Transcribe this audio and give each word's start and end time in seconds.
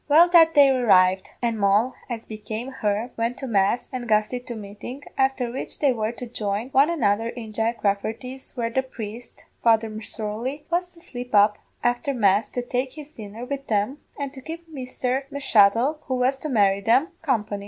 "Well, 0.09 0.27
the 0.29 0.49
day 0.51 0.69
arrived, 0.69 1.29
and 1.43 1.59
Moll, 1.59 1.93
as 2.09 2.25
became 2.25 2.71
her, 2.71 3.11
went 3.17 3.37
to 3.37 3.45
mass, 3.45 3.87
and 3.93 4.09
Gusty 4.09 4.39
to 4.39 4.55
meeting, 4.55 5.03
afther 5.15 5.51
which 5.51 5.77
they 5.77 5.93
were 5.93 6.11
to 6.13 6.25
join 6.25 6.69
one 6.69 6.89
another 6.89 7.29
in 7.29 7.53
Jack 7.53 7.83
Rafferty's, 7.83 8.57
where 8.57 8.71
the 8.71 8.81
priest, 8.81 9.45
Father 9.61 9.91
M'Sorley, 9.91 10.65
was 10.71 10.91
to 10.95 11.01
slip 11.01 11.35
up 11.35 11.59
afther 11.83 12.15
mass 12.15 12.49
to 12.49 12.63
take 12.63 12.93
his 12.93 13.11
dinner 13.11 13.45
wid 13.45 13.67
them, 13.67 13.99
and 14.17 14.33
to 14.33 14.41
keep 14.41 14.67
Misther 14.67 15.27
M'Shuttle, 15.29 15.99
who 16.05 16.15
was 16.15 16.35
to 16.37 16.49
marry 16.49 16.81
them, 16.81 17.09
company. 17.21 17.59